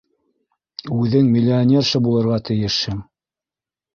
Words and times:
Үҙең 1.01 1.27
миллионерша 1.35 2.01
булырға 2.07 2.39
тейешһең!.. 2.51 3.01